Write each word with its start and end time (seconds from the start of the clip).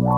What's 0.00 0.14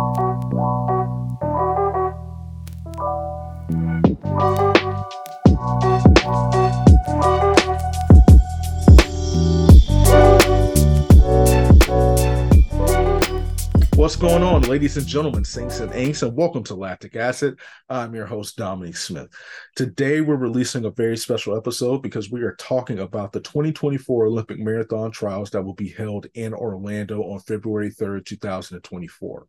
going 14.16 14.45
on, 14.45 14.62
ladies 14.62 14.96
and 14.96 15.07
gentlemen, 15.07 15.45
saints 15.45 15.80
and 15.80 15.91
ain'ts, 15.93 16.23
and 16.23 16.37
welcome 16.37 16.62
to 16.64 16.77
Lactic 16.77 17.17
Acid. 17.17 17.59
I'm 17.89 18.14
your 18.14 18.27
host, 18.27 18.57
Dominique 18.57 18.96
Smith. 18.96 19.29
Today, 19.75 20.21
we're 20.21 20.37
releasing 20.37 20.85
a 20.85 20.91
very 20.91 21.17
special 21.17 21.57
episode 21.57 22.03
because 22.03 22.30
we 22.30 22.43
are 22.43 22.55
talking 22.55 23.01
about 23.01 23.33
the 23.33 23.41
2024 23.41 24.27
Olympic 24.27 24.61
Marathon 24.61 25.11
Trials 25.11 25.51
that 25.51 25.62
will 25.62 25.75
be 25.75 25.89
held 25.89 26.29
in 26.35 26.55
Orlando 26.55 27.23
on 27.23 27.41
February 27.41 27.91
3rd, 27.91 28.25
2024. 28.27 29.49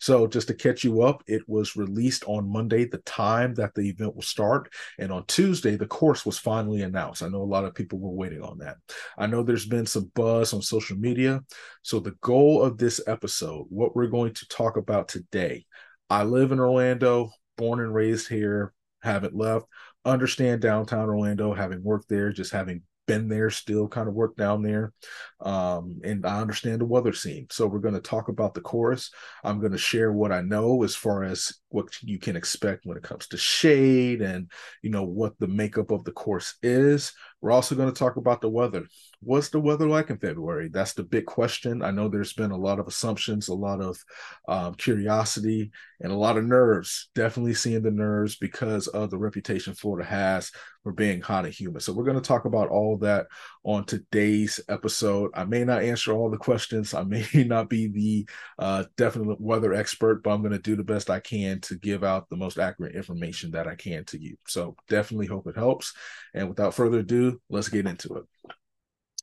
So, 0.00 0.26
just 0.26 0.48
to 0.48 0.54
catch 0.54 0.84
you 0.84 1.02
up, 1.02 1.22
it 1.26 1.42
was 1.48 1.76
released 1.76 2.24
on 2.26 2.52
Monday, 2.52 2.84
the 2.84 2.98
time 2.98 3.54
that 3.54 3.74
the 3.74 3.88
event 3.88 4.14
will 4.14 4.22
start. 4.22 4.72
And 4.98 5.12
on 5.12 5.24
Tuesday, 5.26 5.76
the 5.76 5.86
course 5.86 6.26
was 6.26 6.38
finally 6.38 6.82
announced. 6.82 7.22
I 7.22 7.28
know 7.28 7.42
a 7.42 7.44
lot 7.44 7.64
of 7.64 7.74
people 7.74 7.98
were 7.98 8.10
waiting 8.10 8.42
on 8.42 8.58
that. 8.58 8.76
I 9.16 9.26
know 9.26 9.42
there's 9.42 9.66
been 9.66 9.86
some 9.86 10.10
buzz 10.14 10.52
on 10.52 10.62
social 10.62 10.96
media. 10.96 11.40
So, 11.82 12.00
the 12.00 12.16
goal 12.20 12.62
of 12.62 12.78
this 12.78 13.00
episode, 13.06 13.66
what 13.68 13.96
we're 13.96 14.06
going 14.06 14.34
to 14.34 14.48
talk 14.48 14.76
about 14.76 15.08
today, 15.08 15.64
I 16.10 16.24
live 16.24 16.52
in 16.52 16.60
Orlando, 16.60 17.30
born 17.56 17.80
and 17.80 17.94
raised 17.94 18.28
here, 18.28 18.72
haven't 19.02 19.34
left, 19.34 19.66
understand 20.04 20.60
downtown 20.60 21.08
Orlando, 21.08 21.54
having 21.54 21.82
worked 21.82 22.08
there, 22.08 22.32
just 22.32 22.52
having 22.52 22.82
been 23.06 23.28
there, 23.28 23.50
still 23.50 23.88
kind 23.88 24.08
of 24.08 24.14
work 24.14 24.36
down 24.36 24.62
there. 24.62 24.92
Um, 25.40 26.00
and 26.04 26.26
I 26.26 26.40
understand 26.40 26.80
the 26.80 26.86
weather 26.86 27.12
scene. 27.12 27.46
So 27.50 27.66
we're 27.66 27.78
going 27.80 27.94
to 27.94 28.00
talk 28.00 28.28
about 28.28 28.54
the 28.54 28.60
chorus. 28.60 29.10
I'm 29.44 29.60
going 29.60 29.72
to 29.72 29.78
share 29.78 30.12
what 30.12 30.32
I 30.32 30.42
know 30.42 30.82
as 30.82 30.94
far 30.94 31.24
as 31.24 31.54
what 31.72 31.88
you 32.02 32.18
can 32.18 32.36
expect 32.36 32.86
when 32.86 32.96
it 32.96 33.02
comes 33.02 33.26
to 33.28 33.36
shade 33.36 34.22
and, 34.22 34.50
you 34.82 34.90
know, 34.90 35.02
what 35.02 35.38
the 35.38 35.46
makeup 35.46 35.90
of 35.90 36.04
the 36.04 36.12
course 36.12 36.54
is. 36.62 37.12
We're 37.40 37.50
also 37.50 37.74
going 37.74 37.92
to 37.92 37.98
talk 37.98 38.16
about 38.16 38.40
the 38.40 38.48
weather. 38.48 38.86
What's 39.20 39.48
the 39.48 39.58
weather 39.58 39.88
like 39.88 40.10
in 40.10 40.18
February? 40.18 40.68
That's 40.68 40.94
the 40.94 41.02
big 41.02 41.26
question. 41.26 41.82
I 41.82 41.90
know 41.90 42.08
there's 42.08 42.32
been 42.32 42.52
a 42.52 42.56
lot 42.56 42.78
of 42.78 42.86
assumptions, 42.86 43.48
a 43.48 43.54
lot 43.54 43.80
of 43.80 43.98
um, 44.46 44.74
curiosity, 44.74 45.72
and 46.00 46.12
a 46.12 46.16
lot 46.16 46.36
of 46.36 46.44
nerves. 46.44 47.08
Definitely 47.14 47.54
seeing 47.54 47.82
the 47.82 47.90
nerves 47.90 48.36
because 48.36 48.86
of 48.88 49.10
the 49.10 49.18
reputation 49.18 49.74
Florida 49.74 50.08
has 50.08 50.52
for 50.82 50.92
being 50.92 51.20
hot 51.20 51.44
and 51.44 51.54
humid. 51.54 51.82
So 51.82 51.92
we're 51.92 52.04
going 52.04 52.16
to 52.16 52.20
talk 52.20 52.44
about 52.44 52.68
all 52.68 52.96
that 52.98 53.26
on 53.64 53.84
today's 53.84 54.60
episode. 54.68 55.30
I 55.34 55.44
may 55.44 55.64
not 55.64 55.82
answer 55.82 56.12
all 56.12 56.30
the 56.30 56.36
questions. 56.36 56.94
I 56.94 57.02
may 57.04 57.26
not 57.34 57.68
be 57.68 57.88
the 57.88 58.28
uh, 58.58 58.84
definite 58.96 59.40
weather 59.40 59.74
expert, 59.74 60.22
but 60.22 60.30
I'm 60.30 60.42
going 60.42 60.52
to 60.52 60.58
do 60.58 60.76
the 60.76 60.84
best 60.84 61.10
I 61.10 61.20
can 61.20 61.60
to 61.62 61.76
give 61.76 62.04
out 62.04 62.28
the 62.28 62.36
most 62.36 62.58
accurate 62.58 62.94
information 62.94 63.52
that 63.52 63.66
I 63.66 63.74
can 63.74 64.04
to 64.06 64.20
you. 64.20 64.36
So 64.46 64.76
definitely 64.88 65.26
hope 65.26 65.46
it 65.46 65.56
helps. 65.56 65.94
And 66.34 66.48
without 66.48 66.74
further 66.74 67.00
ado, 67.00 67.40
let's 67.48 67.68
get 67.68 67.86
into 67.86 68.14
it. 68.16 68.24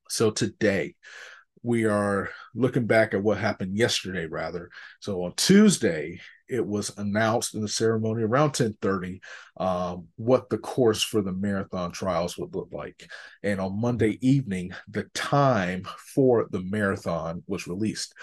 So 0.10 0.32
today, 0.32 0.96
we 1.62 1.86
are 1.86 2.30
looking 2.56 2.88
back 2.88 3.14
at 3.14 3.22
what 3.22 3.38
happened 3.38 3.76
yesterday 3.76 4.26
rather 4.26 4.70
so 5.02 5.24
on 5.24 5.34
tuesday 5.36 6.18
it 6.50 6.66
was 6.66 6.98
announced 6.98 7.54
in 7.54 7.62
the 7.62 7.68
ceremony 7.68 8.24
around 8.24 8.52
10:30 8.52 9.22
um, 9.58 10.08
what 10.16 10.50
the 10.50 10.58
course 10.58 11.04
for 11.04 11.22
the 11.22 11.32
marathon 11.32 11.92
trials 11.92 12.38
would 12.38 12.56
look 12.56 12.70
like. 12.72 13.10
And 13.44 13.62
on 13.62 13.80
Monday 13.80 14.18
evening, 14.22 14.72
the 14.88 15.04
time 15.14 15.84
for 16.14 16.48
the 16.50 16.62
marathon 16.62 17.44
was 17.48 17.68
released. 17.68 18.14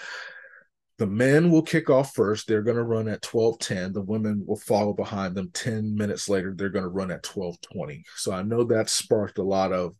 The 0.97 1.07
men 1.07 1.51
will 1.51 1.61
kick 1.61 1.89
off 1.89 2.15
first. 2.15 2.47
They're 2.47 2.63
going 2.63 2.77
to 2.77 2.83
run 2.83 3.07
at 3.07 3.21
12:10. 3.21 3.93
The 3.93 4.01
women 4.01 4.43
will 4.45 4.57
follow 4.57 4.93
behind 4.93 5.35
them 5.35 5.51
10 5.53 5.95
minutes 5.95 6.27
later. 6.27 6.53
They're 6.55 6.69
going 6.69 6.83
to 6.83 6.89
run 6.89 7.11
at 7.11 7.23
12:20. 7.23 8.03
So 8.15 8.31
I 8.31 8.41
know 8.41 8.63
that 8.65 8.89
sparked 8.89 9.37
a 9.37 9.43
lot 9.43 9.71
of 9.71 9.93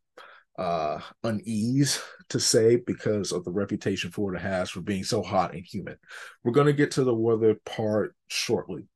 uh, 0.58 1.00
unease 1.24 2.02
to 2.30 2.40
say 2.40 2.78
because 2.78 3.32
of 3.32 3.46
the 3.46 3.52
reputation 3.52 4.12
Florida 4.12 4.42
has 4.42 4.72
for 4.72 4.82
being 4.82 5.04
so 5.04 5.22
hot 5.22 5.54
and 5.54 5.64
humid. 5.64 6.00
We're 6.44 6.52
going 6.52 6.68
to 6.68 6.74
get 6.74 6.92
to 6.92 7.04
the 7.04 7.14
weather 7.14 7.56
part 7.66 8.16
shortly. 8.28 8.88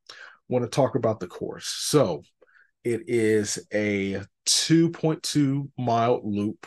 Want 0.50 0.64
to 0.66 0.70
talk 0.70 0.96
about 0.96 1.20
the 1.20 1.28
course. 1.28 1.68
So 1.68 2.24
it 2.84 3.04
is 3.08 3.60
a 3.72 4.22
2.2 4.48 5.70
mile 5.78 6.22
loop, 6.24 6.66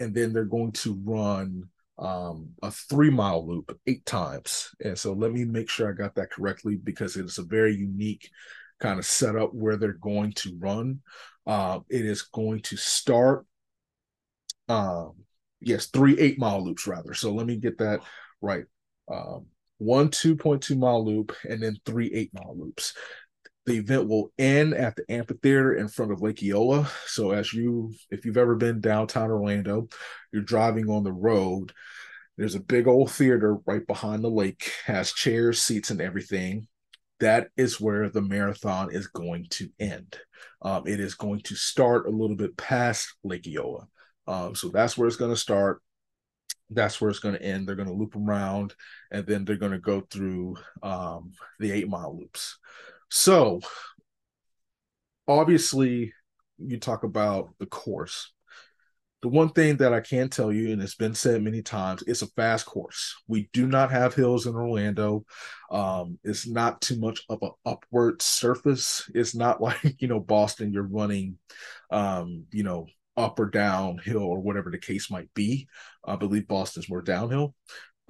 and 0.00 0.12
then 0.12 0.32
they're 0.32 0.44
going 0.44 0.72
to 0.72 1.00
run 1.04 1.68
um, 2.02 2.48
a 2.62 2.70
three 2.70 3.10
mile 3.10 3.46
loop 3.46 3.78
eight 3.86 4.04
times. 4.04 4.70
And 4.84 4.98
so 4.98 5.12
let 5.12 5.32
me 5.32 5.44
make 5.44 5.70
sure 5.70 5.88
I 5.88 5.92
got 5.92 6.16
that 6.16 6.32
correctly 6.32 6.76
because 6.76 7.16
it 7.16 7.24
is 7.24 7.38
a 7.38 7.44
very 7.44 7.74
unique 7.74 8.28
kind 8.80 8.98
of 8.98 9.06
setup 9.06 9.54
where 9.54 9.76
they're 9.76 9.92
going 9.92 10.32
to 10.32 10.56
run. 10.58 11.00
Uh, 11.46 11.80
it 11.88 12.04
is 12.04 12.22
going 12.22 12.60
to 12.62 12.76
start 12.76 13.46
um, 14.68 15.12
yes, 15.60 15.86
three 15.86 16.18
eight 16.18 16.38
mile 16.38 16.64
loops 16.64 16.86
rather. 16.86 17.14
So 17.14 17.32
let 17.32 17.46
me 17.46 17.56
get 17.56 17.78
that 17.78 18.00
right. 18.40 18.64
Um, 19.10 19.46
one 19.78 20.08
2.2 20.08 20.76
mile 20.78 21.04
loop 21.04 21.32
and 21.48 21.62
then 21.62 21.76
three 21.84 22.12
eight 22.12 22.30
mile 22.34 22.56
loops. 22.56 22.94
The 23.64 23.76
event 23.76 24.08
will 24.08 24.32
end 24.38 24.74
at 24.74 24.96
the 24.96 25.04
amphitheater 25.08 25.74
in 25.74 25.88
front 25.88 26.10
of 26.10 26.20
Lake 26.20 26.42
Eola. 26.42 26.90
So 27.06 27.30
as 27.30 27.52
you, 27.52 27.94
if 28.10 28.24
you've 28.24 28.36
ever 28.36 28.56
been 28.56 28.80
downtown 28.80 29.30
Orlando, 29.30 29.88
you're 30.32 30.42
driving 30.42 30.90
on 30.90 31.04
the 31.04 31.12
road. 31.12 31.72
There's 32.36 32.56
a 32.56 32.60
big 32.60 32.88
old 32.88 33.12
theater 33.12 33.58
right 33.66 33.86
behind 33.86 34.24
the 34.24 34.30
lake, 34.30 34.72
has 34.86 35.12
chairs, 35.12 35.60
seats, 35.60 35.90
and 35.90 36.00
everything. 36.00 36.66
That 37.20 37.48
is 37.56 37.80
where 37.80 38.08
the 38.08 38.22
marathon 38.22 38.90
is 38.90 39.06
going 39.06 39.46
to 39.50 39.68
end. 39.78 40.18
Um, 40.60 40.88
it 40.88 40.98
is 40.98 41.14
going 41.14 41.40
to 41.42 41.54
start 41.54 42.06
a 42.06 42.10
little 42.10 42.34
bit 42.34 42.56
past 42.56 43.14
Lake 43.22 43.46
Eola. 43.46 43.86
Um, 44.26 44.56
so 44.56 44.70
that's 44.70 44.98
where 44.98 45.06
it's 45.06 45.16
going 45.16 45.32
to 45.32 45.36
start. 45.36 45.82
That's 46.70 47.00
where 47.00 47.10
it's 47.10 47.20
going 47.20 47.36
to 47.36 47.42
end. 47.42 47.68
They're 47.68 47.76
going 47.76 47.88
to 47.88 47.94
loop 47.94 48.16
around, 48.16 48.74
and 49.10 49.26
then 49.26 49.44
they're 49.44 49.56
going 49.56 49.72
to 49.72 49.78
go 49.78 50.00
through 50.00 50.56
um, 50.82 51.32
the 51.60 51.70
eight 51.70 51.88
mile 51.88 52.16
loops. 52.18 52.58
So, 53.14 53.60
obviously, 55.28 56.12
you 56.58 56.78
talk 56.78 57.04
about 57.04 57.50
the 57.58 57.66
course. 57.66 58.32
The 59.20 59.28
one 59.28 59.50
thing 59.50 59.76
that 59.76 59.92
I 59.92 60.00
can 60.00 60.30
tell 60.30 60.50
you, 60.50 60.72
and 60.72 60.80
it's 60.80 60.94
been 60.94 61.14
said 61.14 61.42
many 61.42 61.60
times, 61.60 62.02
it's 62.06 62.22
a 62.22 62.26
fast 62.28 62.64
course. 62.64 63.14
We 63.28 63.50
do 63.52 63.66
not 63.66 63.90
have 63.90 64.14
hills 64.14 64.46
in 64.46 64.54
Orlando. 64.54 65.26
Um, 65.70 66.18
it's 66.24 66.48
not 66.48 66.80
too 66.80 66.98
much 66.98 67.20
of 67.28 67.38
an 67.42 67.50
upward 67.66 68.22
surface. 68.22 69.08
It's 69.14 69.34
not 69.34 69.60
like 69.60 70.00
you 70.00 70.08
know 70.08 70.18
Boston. 70.18 70.72
You're 70.72 70.84
running, 70.84 71.36
um, 71.90 72.46
you 72.50 72.62
know, 72.62 72.86
up 73.16 73.38
or 73.38 73.50
downhill 73.50 74.22
or 74.22 74.40
whatever 74.40 74.70
the 74.70 74.78
case 74.78 75.10
might 75.10 75.32
be. 75.34 75.68
I 76.02 76.16
believe 76.16 76.48
Boston's 76.48 76.88
more 76.88 77.02
downhill. 77.02 77.54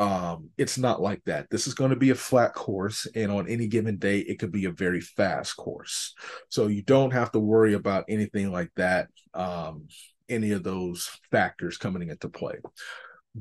Um, 0.02 0.50
it's 0.58 0.78
not 0.78 1.00
like 1.00 1.22
that. 1.26 1.48
This 1.48 1.68
is 1.68 1.74
going 1.74 1.90
to 1.90 1.96
be 1.96 2.10
a 2.10 2.16
flat 2.16 2.54
course, 2.54 3.06
and 3.14 3.30
on 3.30 3.48
any 3.48 3.68
given 3.68 3.98
day, 3.98 4.18
it 4.18 4.40
could 4.40 4.50
be 4.50 4.64
a 4.64 4.72
very 4.72 5.00
fast 5.00 5.56
course. 5.56 6.12
So 6.48 6.66
you 6.66 6.82
don't 6.82 7.12
have 7.12 7.30
to 7.32 7.38
worry 7.38 7.74
about 7.74 8.06
anything 8.08 8.50
like 8.50 8.72
that, 8.74 9.06
um, 9.32 9.86
any 10.28 10.50
of 10.50 10.64
those 10.64 11.08
factors 11.30 11.76
coming 11.76 12.08
into 12.08 12.28
play. 12.28 12.56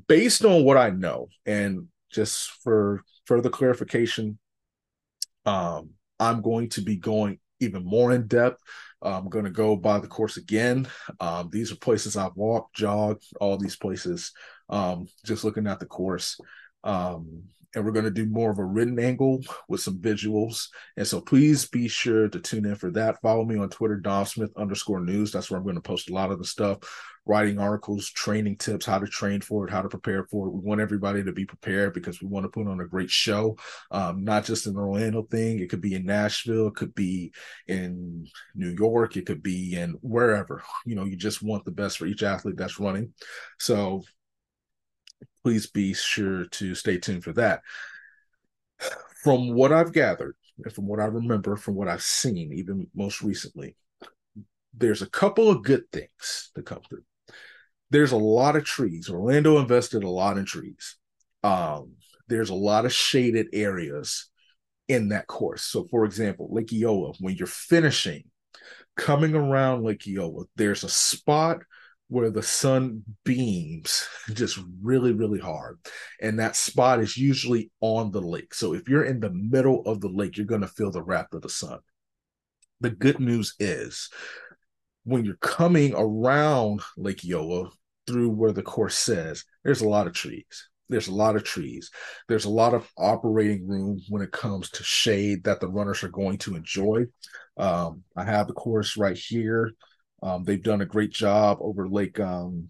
Based 0.08 0.46
on 0.46 0.64
what 0.64 0.78
I 0.78 0.92
know, 0.92 1.30
and 1.48 1.88
just 2.12 2.52
for 2.64 3.02
further 3.26 3.50
clarification, 3.50 4.38
um, 5.48 5.90
I'm 6.20 6.44
going 6.44 6.70
to 6.70 6.82
be 6.82 6.96
going 6.96 7.40
even 7.60 7.84
more 7.84 8.12
in 8.12 8.28
depth 8.28 8.62
I'm 9.02 9.30
going 9.30 9.46
to 9.46 9.52
go 9.52 9.76
by 9.76 10.00
the 10.00 10.08
course 10.08 10.38
again. 10.38 10.88
Um, 11.20 11.50
these 11.52 11.72
are 11.72 11.76
places 11.78 12.16
I've 12.16 12.36
walked, 12.36 12.76
jogged, 12.76 13.24
all 13.40 13.58
these 13.58 13.76
places, 13.76 14.32
um, 14.72 15.08
just 15.26 15.44
looking 15.44 15.68
at 15.68 15.80
the 15.80 15.86
course. 15.86 16.40
Um, 16.84 17.44
and 17.74 17.86
we're 17.86 17.92
going 17.92 18.06
to 18.06 18.12
do 18.12 18.26
more 18.26 18.52
of 18.52 18.60
a 18.60 18.66
written 18.66 19.00
angle 19.00 19.42
with 19.70 19.82
some 19.82 20.00
visuals. 20.00 20.68
And 20.98 21.08
so 21.08 21.22
please 21.22 21.68
be 21.68 21.88
sure 21.88 22.28
to 22.28 22.40
tune 22.40 22.66
in 22.66 22.76
for 22.76 22.92
that. 22.92 23.22
Follow 23.22 23.46
me 23.46 23.58
on 23.58 23.70
Twitter, 23.70 23.96
Dom 23.96 24.26
Smith 24.26 24.52
underscore 24.58 25.00
news. 25.00 25.32
That's 25.32 25.50
where 25.50 25.58
I'm 25.58 25.64
going 25.64 25.76
to 25.76 25.82
post 25.82 26.10
a 26.10 26.14
lot 26.14 26.32
of 26.32 26.40
the 26.40 26.46
stuff, 26.46 26.80
writing 27.26 27.60
articles, 27.60 28.10
training 28.10 28.58
tips, 28.58 28.86
how 28.86 29.00
to 29.00 29.08
train 29.08 29.40
for 29.40 29.66
it, 29.66 29.72
how 29.72 29.82
to 29.82 29.88
prepare 29.88 30.26
for 30.26 30.48
it. 30.48 30.52
We 30.52 30.60
want 30.60 30.82
everybody 30.82 31.24
to 31.24 31.32
be 31.32 31.46
prepared 31.46 31.94
because 31.94 32.22
we 32.22 32.28
want 32.28 32.44
to 32.44 32.50
put 32.50 32.68
on 32.68 32.82
a 32.82 32.88
great 32.88 33.10
show, 33.10 33.56
um, 33.90 34.26
not 34.26 34.44
just 34.44 34.68
an 34.68 34.76
Orlando 34.76 35.24
thing. 35.24 35.60
It 35.60 35.70
could 35.70 35.82
be 35.82 35.96
in 35.96 36.06
Nashville, 36.06 36.68
it 36.68 36.76
could 36.76 36.94
be 36.94 37.32
in 37.70 38.28
New 38.54 38.76
York, 38.78 39.16
it 39.16 39.26
could 39.26 39.42
be 39.42 39.76
in 39.76 39.92
wherever. 40.02 40.62
You 40.86 40.96
know, 40.96 41.06
you 41.06 41.16
just 41.16 41.42
want 41.42 41.64
the 41.64 41.72
best 41.72 41.98
for 41.98 42.06
each 42.06 42.24
athlete 42.24 42.58
that's 42.58 42.82
running. 42.82 43.14
So 43.60 44.04
please 45.44 45.68
be 45.68 45.94
sure 45.94 46.46
to 46.46 46.76
stay 46.76 46.98
tuned 46.98 47.24
for 47.24 47.34
that. 47.34 47.62
From 49.24 49.54
what 49.54 49.72
I've 49.72 49.94
gathered, 49.94 50.36
and 50.64 50.74
from 50.74 50.88
what 50.88 51.00
I 51.00 51.06
remember, 51.06 51.56
from 51.56 51.76
what 51.76 51.88
I've 51.88 52.02
seen, 52.02 52.54
even 52.54 52.88
most 52.96 53.22
recently, 53.22 53.76
there's 54.74 55.02
a 55.02 55.10
couple 55.10 55.50
of 55.50 55.64
good 55.64 55.84
things 55.92 56.52
to 56.56 56.62
come 56.62 56.82
through. 56.88 57.04
There's 57.90 58.12
a 58.12 58.18
lot 58.18 58.56
of 58.56 58.64
trees. 58.64 59.10
Orlando 59.10 59.60
invested 59.60 60.04
a 60.04 60.10
lot 60.10 60.38
in 60.38 60.46
trees. 60.46 60.98
Um, 61.44 61.94
there's 62.28 62.50
a 62.50 62.56
lot 62.56 62.86
of 62.86 62.94
shaded 62.94 63.48
areas 63.54 64.30
in 64.88 65.10
that 65.10 65.28
course. 65.28 65.64
So, 65.64 65.88
for 65.92 66.06
example, 66.06 66.48
Lake 66.52 66.72
Eola, 66.72 67.14
when 67.20 67.36
you're 67.36 67.48
finishing, 67.48 68.24
coming 68.96 69.36
around 69.36 69.84
Lake 69.84 70.08
Eola, 70.08 70.46
there's 70.56 70.84
a 70.84 70.90
spot 70.90 71.62
where 72.12 72.30
the 72.30 72.44
sun 72.44 73.02
beams 73.24 74.06
just 74.34 74.60
really, 74.84 75.14
really 75.14 75.40
hard. 75.40 75.80
And 76.22 76.38
that 76.40 76.58
spot 76.58 77.00
is 77.00 77.16
usually 77.16 77.72
on 77.80 78.12
the 78.12 78.20
lake. 78.20 78.54
So 78.54 78.74
if 78.74 78.90
you're 78.90 79.06
in 79.06 79.22
the 79.22 79.30
middle 79.30 79.82
of 79.86 80.02
the 80.02 80.10
lake, 80.10 80.36
you're 80.36 80.46
going 80.46 80.60
to 80.60 80.68
feel 80.68 80.92
the 80.92 81.02
wrath 81.02 81.32
of 81.32 81.42
the 81.42 81.48
sun. 81.48 81.80
The 82.82 82.90
good 82.90 83.22
news 83.22 83.56
is 83.62 84.10
when 85.06 85.24
you're 85.24 85.36
coming 85.36 85.94
around 85.96 86.82
Lake 86.98 87.24
Eola 87.24 87.70
through 88.06 88.32
where 88.32 88.52
the 88.52 88.62
course 88.62 88.98
says, 88.98 89.46
there's 89.64 89.82
a 89.82 89.88
lot 89.88 90.06
of 90.06 90.12
trees. 90.14 90.68
There's 90.90 91.08
a 91.08 91.16
lot 91.16 91.38
of 91.38 91.46
trees. 91.46 91.92
There's 92.28 92.44
a 92.44 92.50
lot 92.50 92.74
of 92.74 92.92
operating 92.98 93.66
room 93.66 94.02
when 94.10 94.22
it 94.22 94.34
comes 94.34 94.70
to 94.72 94.84
shade 94.84 95.46
that 95.46 95.62
the 95.62 95.70
runners 95.70 96.04
are 96.04 96.10
going 96.10 96.40
to 96.40 96.58
enjoy. 96.58 97.06
Um, 97.56 98.04
I 98.18 98.26
have 98.26 98.48
the 98.48 98.54
course 98.54 98.98
right 98.98 99.18
here. 99.18 99.72
Um, 100.22 100.44
they've 100.44 100.62
done 100.62 100.82
a 100.82 100.86
great 100.86 101.12
job 101.12 101.58
over 101.62 101.88
Lake. 101.88 102.20
Um, 102.20 102.70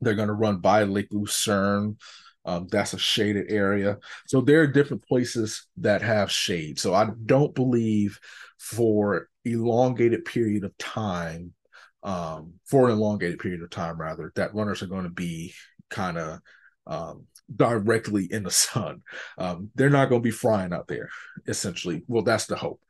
they're 0.00 0.14
going 0.14 0.28
to 0.28 0.34
run 0.34 0.58
by 0.58 0.82
Lake 0.84 1.08
Lucerne. 1.10 1.96
Um, 2.44 2.66
that's 2.70 2.92
a 2.92 2.98
shaded 2.98 3.50
area. 3.50 3.98
So 4.26 4.40
there 4.40 4.60
are 4.62 4.66
different 4.66 5.06
places 5.06 5.66
that 5.78 6.02
have 6.02 6.30
shade. 6.30 6.78
So 6.78 6.92
I 6.92 7.08
don't 7.24 7.54
believe 7.54 8.18
for 8.58 9.28
elongated 9.44 10.24
period 10.24 10.64
of 10.64 10.76
time, 10.76 11.52
um, 12.02 12.54
for 12.66 12.88
an 12.88 12.94
elongated 12.94 13.38
period 13.38 13.62
of 13.62 13.70
time 13.70 14.00
rather, 14.00 14.32
that 14.34 14.54
runners 14.54 14.82
are 14.82 14.88
going 14.88 15.04
to 15.04 15.10
be 15.10 15.54
kind 15.88 16.18
of 16.18 16.40
um, 16.86 17.26
directly 17.54 18.26
in 18.30 18.42
the 18.42 18.50
sun. 18.52 19.02
Um, 19.38 19.70
they're 19.74 19.90
not 19.90 20.08
going 20.08 20.20
to 20.20 20.26
be 20.26 20.32
frying 20.32 20.72
out 20.72 20.88
there, 20.88 21.10
essentially. 21.46 22.02
Well, 22.08 22.24
that's 22.24 22.46
the 22.46 22.56
hope. 22.56 22.80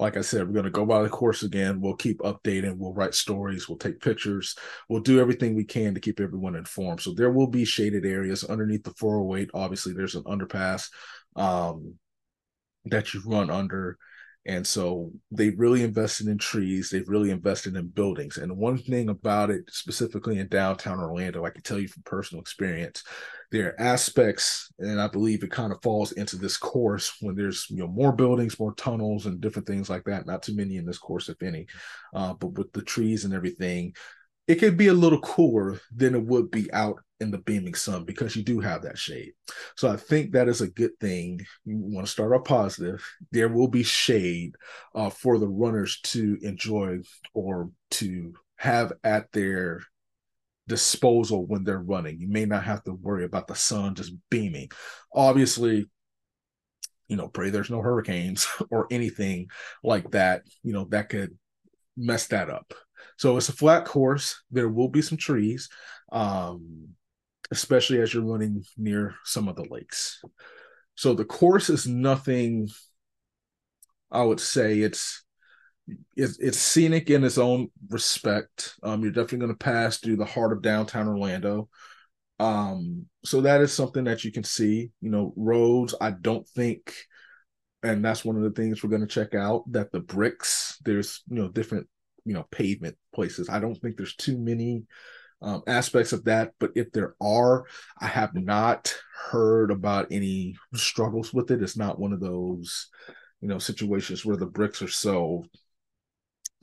Like 0.00 0.16
I 0.16 0.22
said, 0.22 0.46
we're 0.46 0.54
going 0.54 0.64
to 0.64 0.70
go 0.70 0.86
by 0.86 1.02
the 1.02 1.10
course 1.10 1.42
again. 1.42 1.78
We'll 1.78 1.94
keep 1.94 2.20
updating. 2.20 2.78
We'll 2.78 2.94
write 2.94 3.14
stories. 3.14 3.68
We'll 3.68 3.76
take 3.76 4.00
pictures. 4.00 4.56
We'll 4.88 5.02
do 5.02 5.20
everything 5.20 5.54
we 5.54 5.64
can 5.64 5.92
to 5.92 6.00
keep 6.00 6.20
everyone 6.20 6.56
informed. 6.56 7.02
So 7.02 7.12
there 7.12 7.30
will 7.30 7.48
be 7.48 7.66
shaded 7.66 8.06
areas 8.06 8.42
underneath 8.42 8.82
the 8.82 8.94
408. 8.94 9.50
Obviously, 9.52 9.92
there's 9.92 10.14
an 10.14 10.22
underpass 10.24 10.88
um, 11.36 11.96
that 12.86 13.12
you 13.12 13.20
run 13.26 13.50
under. 13.50 13.98
And 14.46 14.66
so 14.66 15.12
they've 15.30 15.58
really 15.58 15.82
invested 15.82 16.26
in 16.26 16.38
trees. 16.38 16.88
They've 16.88 17.08
really 17.08 17.30
invested 17.30 17.76
in 17.76 17.88
buildings. 17.88 18.38
And 18.38 18.56
one 18.56 18.78
thing 18.78 19.10
about 19.10 19.50
it, 19.50 19.64
specifically 19.68 20.38
in 20.38 20.48
downtown 20.48 20.98
Orlando, 20.98 21.44
I 21.44 21.50
can 21.50 21.62
tell 21.62 21.78
you 21.78 21.88
from 21.88 22.02
personal 22.04 22.40
experience, 22.40 23.04
there 23.50 23.68
are 23.68 23.80
aspects, 23.80 24.72
and 24.78 25.00
I 25.00 25.08
believe 25.08 25.42
it 25.42 25.50
kind 25.50 25.72
of 25.72 25.82
falls 25.82 26.12
into 26.12 26.36
this 26.36 26.56
course 26.56 27.16
when 27.20 27.34
there's 27.34 27.66
you 27.68 27.78
know 27.78 27.88
more 27.88 28.12
buildings, 28.12 28.58
more 28.58 28.74
tunnels, 28.74 29.26
and 29.26 29.40
different 29.40 29.66
things 29.66 29.90
like 29.90 30.04
that. 30.04 30.24
Not 30.24 30.42
too 30.42 30.54
many 30.54 30.76
in 30.76 30.86
this 30.86 30.98
course, 30.98 31.28
if 31.28 31.42
any. 31.42 31.66
Uh, 32.14 32.32
but 32.34 32.52
with 32.52 32.72
the 32.72 32.82
trees 32.82 33.24
and 33.24 33.34
everything, 33.34 33.94
it 34.50 34.58
could 34.58 34.76
be 34.76 34.88
a 34.88 34.94
little 34.94 35.20
cooler 35.20 35.80
than 35.94 36.16
it 36.16 36.26
would 36.26 36.50
be 36.50 36.72
out 36.72 37.00
in 37.20 37.30
the 37.30 37.38
beaming 37.38 37.74
sun 37.74 38.04
because 38.04 38.34
you 38.34 38.42
do 38.42 38.58
have 38.58 38.82
that 38.82 38.98
shade. 38.98 39.32
So 39.76 39.88
I 39.88 39.96
think 39.96 40.32
that 40.32 40.48
is 40.48 40.60
a 40.60 40.66
good 40.66 40.90
thing. 40.98 41.40
You 41.64 41.76
want 41.76 42.04
to 42.04 42.10
start 42.10 42.32
off 42.32 42.44
positive. 42.44 43.06
There 43.30 43.48
will 43.48 43.68
be 43.68 43.84
shade 43.84 44.56
uh, 44.92 45.10
for 45.10 45.38
the 45.38 45.46
runners 45.46 46.00
to 46.06 46.36
enjoy 46.42 46.98
or 47.32 47.70
to 47.92 48.34
have 48.56 48.92
at 49.04 49.30
their 49.30 49.82
disposal 50.66 51.46
when 51.46 51.62
they're 51.62 51.78
running. 51.78 52.18
You 52.18 52.26
may 52.26 52.44
not 52.44 52.64
have 52.64 52.82
to 52.84 52.94
worry 52.94 53.24
about 53.24 53.46
the 53.46 53.54
sun 53.54 53.94
just 53.94 54.14
beaming. 54.30 54.70
Obviously, 55.14 55.86
you 57.06 57.16
know, 57.16 57.28
pray 57.28 57.50
there's 57.50 57.70
no 57.70 57.82
hurricanes 57.82 58.48
or 58.72 58.88
anything 58.90 59.46
like 59.84 60.10
that, 60.10 60.42
you 60.64 60.72
know, 60.72 60.86
that 60.86 61.08
could 61.08 61.38
mess 61.96 62.26
that 62.28 62.50
up. 62.50 62.74
So 63.20 63.36
it's 63.36 63.50
a 63.50 63.52
flat 63.52 63.84
course. 63.84 64.42
There 64.50 64.70
will 64.70 64.88
be 64.88 65.02
some 65.02 65.18
trees, 65.18 65.68
um, 66.10 66.88
especially 67.50 68.00
as 68.00 68.14
you're 68.14 68.24
running 68.24 68.64
near 68.78 69.14
some 69.26 69.46
of 69.46 69.56
the 69.56 69.66
lakes. 69.68 70.22
So 70.94 71.12
the 71.12 71.26
course 71.26 71.68
is 71.68 71.86
nothing, 71.86 72.70
I 74.10 74.22
would 74.22 74.40
say 74.40 74.78
it's 74.78 75.22
it's, 76.16 76.38
it's 76.38 76.56
scenic 76.56 77.10
in 77.10 77.22
its 77.22 77.36
own 77.36 77.68
respect. 77.90 78.74
Um, 78.82 79.02
you're 79.02 79.10
definitely 79.10 79.40
going 79.40 79.52
to 79.52 79.64
pass 79.64 79.98
through 79.98 80.16
the 80.16 80.24
heart 80.24 80.54
of 80.54 80.62
downtown 80.62 81.06
Orlando. 81.06 81.68
Um, 82.38 83.04
so 83.22 83.42
that 83.42 83.60
is 83.60 83.70
something 83.70 84.04
that 84.04 84.24
you 84.24 84.32
can 84.32 84.44
see. 84.44 84.92
You 85.02 85.10
know, 85.10 85.34
roads. 85.36 85.94
I 86.00 86.12
don't 86.12 86.48
think, 86.48 86.94
and 87.82 88.02
that's 88.02 88.24
one 88.24 88.36
of 88.36 88.42
the 88.44 88.52
things 88.52 88.82
we're 88.82 88.88
going 88.88 89.06
to 89.06 89.06
check 89.06 89.34
out. 89.34 89.70
That 89.72 89.92
the 89.92 90.00
bricks. 90.00 90.78
There's 90.86 91.22
you 91.28 91.36
know 91.36 91.48
different 91.50 91.86
you 92.24 92.34
know 92.34 92.46
pavement 92.50 92.96
places. 93.14 93.48
I 93.48 93.60
don't 93.60 93.76
think 93.76 93.96
there's 93.96 94.16
too 94.16 94.38
many 94.38 94.84
um, 95.42 95.62
aspects 95.66 96.12
of 96.12 96.24
that, 96.24 96.52
but 96.58 96.72
if 96.74 96.92
there 96.92 97.14
are, 97.20 97.64
I 97.98 98.06
have 98.06 98.34
not 98.34 98.94
heard 99.30 99.70
about 99.70 100.08
any 100.10 100.56
struggles 100.74 101.32
with 101.32 101.50
it. 101.50 101.62
It's 101.62 101.76
not 101.76 101.98
one 101.98 102.12
of 102.12 102.20
those 102.20 102.88
you 103.40 103.48
know 103.48 103.58
situations 103.58 104.24
where 104.24 104.36
the 104.36 104.46
bricks 104.46 104.82
are 104.82 104.88
so 104.88 105.44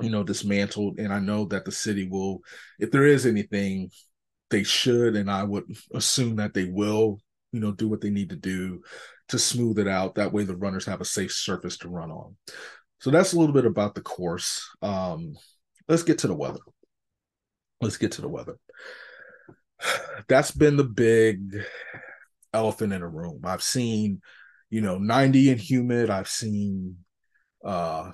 you 0.02 0.10
know 0.10 0.24
dismantled 0.24 1.00
and 1.00 1.12
i 1.12 1.20
know 1.20 1.46
that 1.46 1.66
the 1.66 1.72
city 1.72 2.08
will 2.08 2.42
if 2.80 2.92
there 2.92 3.06
is 3.06 3.26
anything 3.26 3.90
they 4.50 4.64
should 4.64 5.16
and 5.16 5.30
i 5.30 5.44
would 5.44 5.64
assume 5.94 6.36
that 6.36 6.54
they 6.54 6.66
will 6.66 7.20
you 7.52 7.60
know 7.60 7.72
do 7.72 7.88
what 7.88 8.02
they 8.02 8.10
need 8.10 8.30
to 8.30 8.36
do 8.36 8.82
to 9.28 9.40
smooth 9.40 9.80
it 9.80 9.88
out 9.88 10.16
that 10.16 10.32
way 10.32 10.44
the 10.44 10.56
runners 10.56 10.86
have 10.86 11.02
a 11.02 11.06
safe 11.06 11.32
surface 11.32 11.78
to 11.78 11.90
run 11.90 12.12
on 12.12 12.36
so 13.00 13.12
that's 13.12 13.34
a 13.34 13.40
little 13.40 13.54
bit 13.54 13.66
about 13.66 13.96
the 13.96 14.02
course. 14.02 14.70
Um 14.82 15.36
let's 15.88 16.04
get 16.04 16.20
to 16.20 16.28
the 16.28 16.36
weather. 16.36 16.60
Let's 17.82 17.98
get 17.98 18.14
to 18.14 18.22
the 18.22 18.30
weather. 18.30 18.58
That's 20.28 20.52
been 20.52 20.78
the 20.78 20.84
big 20.84 21.64
elephant 22.54 22.94
in 22.94 23.02
the 23.02 23.08
room. 23.08 23.42
I've 23.44 23.64
seen 23.64 24.22
you 24.70 24.82
know 24.82 24.98
90 24.98 25.52
and 25.52 25.60
humid. 25.60 26.10
I've 26.10 26.30
seen 26.30 26.98
uh 27.64 28.12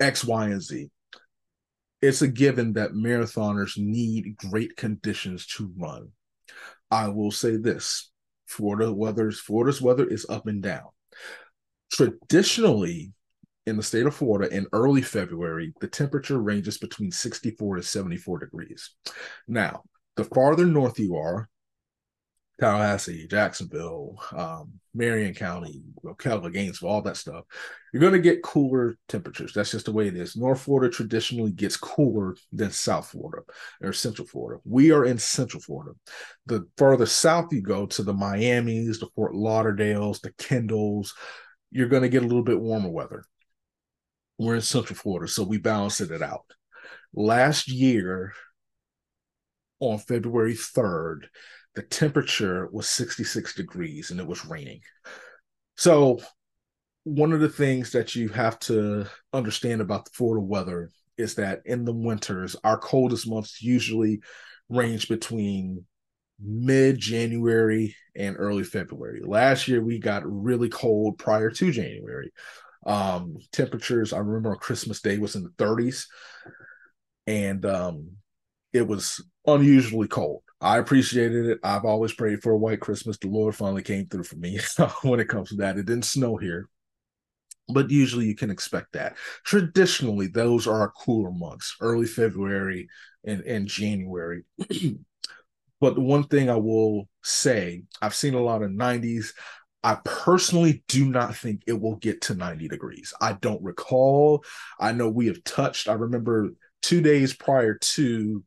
x 0.00 0.24
y 0.24 0.48
and 0.48 0.62
z. 0.62 0.90
It's 2.00 2.22
a 2.22 2.28
given 2.28 2.74
that 2.74 2.92
marathoners 2.92 3.76
need 3.76 4.36
great 4.36 4.76
conditions 4.76 5.46
to 5.46 5.72
run. 5.76 6.10
I 6.90 7.08
will 7.08 7.30
say 7.30 7.56
this: 7.56 8.10
Florida 8.46 8.92
weather's 8.92 9.40
Florida's 9.40 9.82
weather 9.82 10.06
is 10.06 10.26
up 10.28 10.46
and 10.46 10.62
down. 10.62 10.88
Traditionally, 11.92 13.12
in 13.68 13.76
the 13.76 13.82
state 13.82 14.06
of 14.06 14.14
Florida 14.14 14.54
in 14.54 14.66
early 14.72 15.02
February, 15.02 15.72
the 15.80 15.88
temperature 15.88 16.40
ranges 16.40 16.78
between 16.78 17.10
64 17.10 17.76
to 17.76 17.82
74 17.82 18.40
degrees. 18.40 18.90
Now, 19.46 19.82
the 20.16 20.24
farther 20.24 20.66
north 20.66 20.98
you 20.98 21.16
are, 21.16 21.48
Tallahassee, 22.58 23.28
Jacksonville, 23.28 24.20
um, 24.36 24.72
Marion 24.92 25.32
County, 25.32 25.80
Ocala, 26.04 26.52
Gainesville, 26.52 26.88
all 26.88 27.02
that 27.02 27.16
stuff, 27.16 27.44
you're 27.92 28.00
going 28.00 28.14
to 28.14 28.18
get 28.18 28.42
cooler 28.42 28.96
temperatures. 29.06 29.52
That's 29.52 29.70
just 29.70 29.86
the 29.86 29.92
way 29.92 30.08
it 30.08 30.16
is. 30.16 30.36
North 30.36 30.62
Florida 30.62 30.92
traditionally 30.92 31.52
gets 31.52 31.76
cooler 31.76 32.34
than 32.52 32.72
South 32.72 33.08
Florida 33.10 33.44
or 33.80 33.92
Central 33.92 34.26
Florida. 34.26 34.60
We 34.64 34.90
are 34.90 35.04
in 35.04 35.18
Central 35.18 35.62
Florida. 35.62 35.92
The 36.46 36.66
further 36.76 37.06
south 37.06 37.52
you 37.52 37.62
go 37.62 37.86
to 37.86 38.02
the 38.02 38.12
Miamis, 38.14 38.98
the 38.98 39.08
Fort 39.14 39.34
Lauderdales, 39.34 40.20
the 40.20 40.32
Kendalls, 40.32 41.12
you're 41.70 41.88
going 41.88 42.02
to 42.02 42.08
get 42.08 42.22
a 42.22 42.26
little 42.26 42.42
bit 42.42 42.60
warmer 42.60 42.90
weather. 42.90 43.24
We're 44.38 44.54
in 44.54 44.60
Central 44.60 44.96
Florida, 44.96 45.30
so 45.30 45.42
we 45.42 45.58
balanced 45.58 46.00
it 46.00 46.22
out. 46.22 46.44
Last 47.12 47.68
year, 47.68 48.32
on 49.80 49.98
February 49.98 50.54
3rd, 50.54 51.26
the 51.74 51.82
temperature 51.82 52.68
was 52.72 52.88
66 52.88 53.54
degrees 53.54 54.10
and 54.10 54.20
it 54.20 54.26
was 54.26 54.44
raining. 54.44 54.80
So, 55.76 56.20
one 57.04 57.32
of 57.32 57.40
the 57.40 57.48
things 57.48 57.92
that 57.92 58.14
you 58.14 58.28
have 58.28 58.58
to 58.60 59.06
understand 59.32 59.80
about 59.80 60.04
the 60.04 60.10
Florida 60.12 60.44
weather 60.44 60.90
is 61.16 61.36
that 61.36 61.62
in 61.64 61.84
the 61.84 61.92
winters, 61.92 62.54
our 62.64 62.76
coldest 62.76 63.28
months 63.28 63.62
usually 63.62 64.20
range 64.68 65.08
between 65.08 65.84
mid 66.40 66.98
January 66.98 67.96
and 68.14 68.36
early 68.38 68.64
February. 68.64 69.22
Last 69.24 69.68
year, 69.68 69.82
we 69.82 69.98
got 69.98 70.22
really 70.24 70.68
cold 70.68 71.18
prior 71.18 71.50
to 71.50 71.72
January. 71.72 72.32
Um, 72.88 73.36
temperatures, 73.52 74.14
I 74.14 74.18
remember 74.18 74.56
Christmas 74.56 75.02
Day 75.02 75.18
was 75.18 75.36
in 75.36 75.42
the 75.42 75.50
30s, 75.50 76.06
and 77.26 77.64
um, 77.66 78.12
it 78.72 78.86
was 78.88 79.22
unusually 79.46 80.08
cold. 80.08 80.42
I 80.60 80.78
appreciated 80.78 81.46
it. 81.46 81.58
I've 81.62 81.84
always 81.84 82.14
prayed 82.14 82.42
for 82.42 82.52
a 82.52 82.56
white 82.56 82.80
Christmas. 82.80 83.18
The 83.18 83.28
Lord 83.28 83.54
finally 83.54 83.82
came 83.82 84.06
through 84.06 84.24
for 84.24 84.36
me 84.36 84.58
when 85.02 85.20
it 85.20 85.28
comes 85.28 85.50
to 85.50 85.56
that. 85.56 85.76
It 85.76 85.84
didn't 85.84 86.06
snow 86.06 86.36
here, 86.36 86.68
but 87.68 87.90
usually 87.90 88.24
you 88.24 88.34
can 88.34 88.50
expect 88.50 88.94
that. 88.94 89.16
Traditionally, 89.44 90.26
those 90.26 90.66
are 90.66 90.80
our 90.80 90.90
cooler 90.90 91.30
months, 91.30 91.76
early 91.80 92.06
February 92.06 92.88
and, 93.24 93.42
and 93.42 93.68
January. 93.68 94.44
but 95.80 95.94
the 95.94 96.00
one 96.00 96.24
thing 96.24 96.48
I 96.48 96.56
will 96.56 97.06
say, 97.22 97.82
I've 98.00 98.14
seen 98.14 98.34
a 98.34 98.42
lot 98.42 98.62
of 98.62 98.70
90s. 98.70 99.32
I 99.82 99.98
personally 100.04 100.82
do 100.88 101.08
not 101.08 101.36
think 101.36 101.62
it 101.66 101.80
will 101.80 101.96
get 101.96 102.20
to 102.22 102.34
90 102.34 102.68
degrees. 102.68 103.14
I 103.20 103.34
don't 103.34 103.62
recall. 103.62 104.44
I 104.78 104.92
know 104.92 105.08
we 105.08 105.26
have 105.26 105.44
touched, 105.44 105.88
I 105.88 105.92
remember 105.92 106.50
two 106.82 107.00
days 107.00 107.34
prior 107.34 107.74
to 107.74 108.44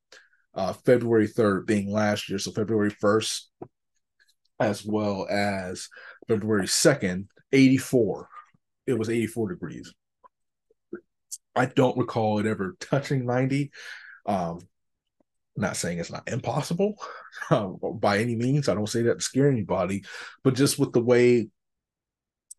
uh, 0.53 0.73
February 0.73 1.27
3rd 1.27 1.65
being 1.65 1.91
last 1.91 2.29
year, 2.29 2.37
so 2.37 2.51
February 2.51 2.91
1st, 2.91 3.43
as 4.59 4.85
well 4.85 5.25
as 5.29 5.87
February 6.27 6.67
2nd, 6.67 7.27
84. 7.51 8.27
It 8.87 8.99
was 8.99 9.09
84 9.09 9.49
degrees. 9.49 9.93
I 11.55 11.65
don't 11.65 11.97
recall 11.97 12.39
it 12.39 12.45
ever 12.45 12.75
touching 12.79 13.25
90. 13.25 13.71
Um, 14.25 14.59
not 15.61 15.77
saying 15.77 15.99
it's 15.99 16.11
not 16.11 16.27
impossible 16.27 16.95
uh, 17.49 17.67
by 17.93 18.19
any 18.19 18.35
means. 18.35 18.67
I 18.67 18.73
don't 18.73 18.89
say 18.89 19.03
that 19.03 19.19
to 19.19 19.23
scare 19.23 19.49
anybody, 19.49 20.03
but 20.43 20.55
just 20.55 20.77
with 20.77 20.93
the 20.93 21.01
way 21.01 21.49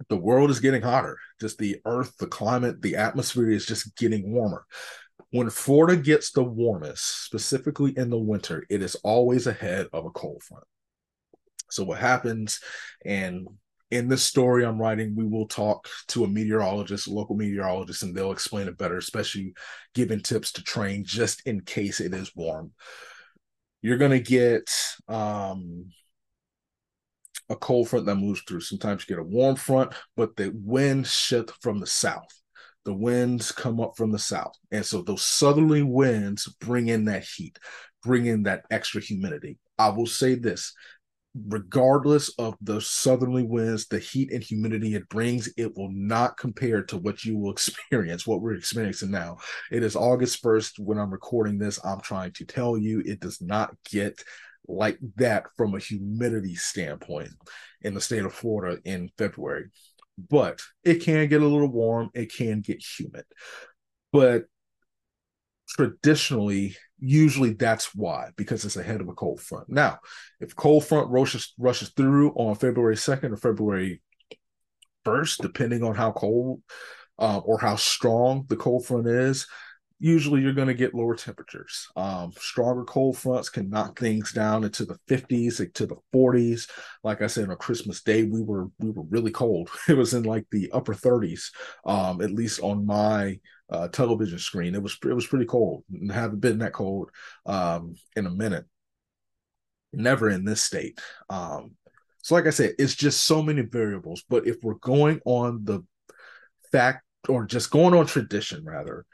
the 0.08 0.16
world 0.16 0.50
is 0.50 0.60
getting 0.60 0.82
hotter, 0.82 1.18
just 1.40 1.58
the 1.58 1.80
earth, 1.84 2.16
the 2.18 2.26
climate, 2.26 2.82
the 2.82 2.96
atmosphere 2.96 3.50
is 3.50 3.66
just 3.66 3.96
getting 3.96 4.32
warmer. 4.32 4.66
When 5.30 5.50
Florida 5.50 5.96
gets 5.96 6.32
the 6.32 6.42
warmest, 6.42 7.24
specifically 7.24 7.96
in 7.96 8.10
the 8.10 8.18
winter, 8.18 8.66
it 8.68 8.82
is 8.82 8.96
always 8.96 9.46
ahead 9.46 9.88
of 9.92 10.04
a 10.04 10.10
cold 10.10 10.42
front. 10.42 10.64
So, 11.70 11.84
what 11.84 11.98
happens, 11.98 12.60
and 13.04 13.46
in 13.92 14.08
this 14.08 14.24
story 14.24 14.64
I'm 14.64 14.80
writing, 14.80 15.14
we 15.14 15.26
will 15.26 15.46
talk 15.46 15.86
to 16.08 16.24
a 16.24 16.28
meteorologist, 16.28 17.08
a 17.08 17.12
local 17.12 17.36
meteorologist, 17.36 18.02
and 18.02 18.16
they'll 18.16 18.32
explain 18.32 18.66
it 18.66 18.78
better, 18.78 18.96
especially 18.96 19.52
giving 19.94 20.20
tips 20.20 20.50
to 20.52 20.62
train 20.62 21.04
just 21.04 21.46
in 21.46 21.60
case 21.60 22.00
it 22.00 22.14
is 22.14 22.34
warm. 22.34 22.72
You're 23.82 23.98
going 23.98 24.12
to 24.12 24.18
get 24.20 24.74
um, 25.08 25.90
a 27.50 27.56
cold 27.56 27.90
front 27.90 28.06
that 28.06 28.16
moves 28.16 28.40
through. 28.48 28.62
Sometimes 28.62 29.04
you 29.06 29.14
get 29.14 29.20
a 29.20 29.28
warm 29.28 29.56
front, 29.56 29.92
but 30.16 30.36
the 30.36 30.50
wind 30.54 31.06
shifts 31.06 31.52
from 31.60 31.78
the 31.78 31.86
south. 31.86 32.30
The 32.86 32.94
winds 32.94 33.52
come 33.52 33.78
up 33.78 33.92
from 33.98 34.10
the 34.10 34.18
south. 34.18 34.54
And 34.70 34.86
so 34.86 35.02
those 35.02 35.22
southerly 35.22 35.82
winds 35.82 36.46
bring 36.60 36.88
in 36.88 37.04
that 37.04 37.24
heat, 37.24 37.58
bring 38.02 38.24
in 38.24 38.44
that 38.44 38.64
extra 38.70 39.02
humidity. 39.02 39.58
I 39.78 39.90
will 39.90 40.06
say 40.06 40.34
this 40.34 40.72
regardless 41.34 42.28
of 42.38 42.56
the 42.60 42.80
southerly 42.80 43.42
winds, 43.42 43.86
the 43.86 43.98
heat 43.98 44.30
and 44.32 44.42
humidity 44.42 44.94
it 44.94 45.08
brings, 45.08 45.48
it 45.56 45.76
will 45.76 45.90
not 45.92 46.36
compare 46.36 46.82
to 46.82 46.98
what 46.98 47.24
you 47.24 47.38
will 47.38 47.50
experience, 47.52 48.26
what 48.26 48.40
we're 48.40 48.54
experiencing 48.54 49.10
now. 49.10 49.38
It 49.70 49.82
is 49.82 49.96
August 49.96 50.42
1st 50.42 50.78
when 50.78 50.98
I'm 50.98 51.10
recording 51.10 51.58
this. 51.58 51.82
I'm 51.84 52.00
trying 52.00 52.32
to 52.32 52.44
tell 52.44 52.76
you 52.76 53.02
it 53.04 53.20
does 53.20 53.40
not 53.40 53.74
get 53.90 54.22
like 54.68 54.98
that 55.16 55.46
from 55.56 55.74
a 55.74 55.80
humidity 55.80 56.54
standpoint 56.54 57.30
in 57.80 57.94
the 57.94 58.00
state 58.00 58.24
of 58.24 58.32
Florida 58.32 58.80
in 58.84 59.10
February. 59.18 59.66
But 60.30 60.60
it 60.84 61.02
can 61.02 61.28
get 61.28 61.42
a 61.42 61.48
little 61.48 61.70
warm, 61.70 62.10
it 62.14 62.32
can 62.32 62.60
get 62.60 62.82
humid. 62.82 63.24
But 64.12 64.44
traditionally, 65.68 66.76
usually 67.02 67.52
that's 67.52 67.94
why, 67.94 68.30
because 68.36 68.64
it's 68.64 68.76
ahead 68.76 69.00
of 69.00 69.08
a 69.08 69.14
cold 69.14 69.40
front. 69.40 69.68
Now, 69.68 69.98
if 70.40 70.54
cold 70.54 70.84
front 70.86 71.10
rushes 71.10 71.52
rushes 71.58 71.90
through 71.90 72.30
on 72.34 72.54
February 72.54 72.94
2nd 72.94 73.32
or 73.32 73.36
February 73.36 74.00
1st, 75.04 75.42
depending 75.42 75.82
on 75.82 75.96
how 75.96 76.12
cold 76.12 76.62
uh, 77.18 77.38
or 77.38 77.58
how 77.58 77.74
strong 77.74 78.44
the 78.48 78.56
cold 78.56 78.86
front 78.86 79.08
is, 79.08 79.48
usually 79.98 80.42
you're 80.42 80.52
going 80.52 80.68
to 80.68 80.74
get 80.74 80.94
lower 80.94 81.16
temperatures. 81.16 81.88
Um, 81.96 82.32
stronger 82.38 82.84
cold 82.84 83.18
fronts 83.18 83.48
can 83.48 83.68
knock 83.68 83.98
things 83.98 84.32
down 84.32 84.62
into 84.62 84.84
the 84.84 84.98
50s, 85.08 85.58
like 85.58 85.72
to 85.74 85.86
the 85.86 85.96
40s. 86.14 86.68
Like 87.02 87.20
I 87.20 87.26
said, 87.26 87.50
on 87.50 87.56
Christmas 87.56 88.02
Day, 88.02 88.22
we 88.22 88.42
were 88.42 88.68
we 88.78 88.90
were 88.90 89.04
really 89.04 89.32
cold. 89.32 89.70
It 89.88 89.96
was 89.96 90.14
in 90.14 90.22
like 90.22 90.46
the 90.50 90.70
upper 90.72 90.94
30s, 90.94 91.50
um, 91.84 92.20
at 92.20 92.30
least 92.30 92.60
on 92.60 92.86
my 92.86 93.40
uh, 93.72 93.88
television 93.88 94.38
screen. 94.38 94.74
It 94.74 94.82
was 94.82 94.96
it 95.04 95.14
was 95.14 95.26
pretty 95.26 95.46
cold. 95.46 95.84
And 95.90 96.12
haven't 96.12 96.40
been 96.40 96.58
that 96.58 96.74
cold 96.74 97.10
um, 97.46 97.94
in 98.14 98.26
a 98.26 98.30
minute. 98.30 98.66
Never 99.92 100.28
in 100.28 100.44
this 100.44 100.62
state. 100.62 101.00
Um, 101.28 101.72
so, 102.22 102.34
like 102.34 102.46
I 102.46 102.50
said, 102.50 102.74
it's 102.78 102.94
just 102.94 103.24
so 103.24 103.42
many 103.42 103.62
variables. 103.62 104.22
But 104.28 104.46
if 104.46 104.62
we're 104.62 104.74
going 104.74 105.20
on 105.24 105.64
the 105.64 105.84
fact 106.70 107.04
or 107.28 107.44
just 107.46 107.70
going 107.70 107.94
on 107.94 108.06
tradition, 108.06 108.64
rather, 108.64 109.06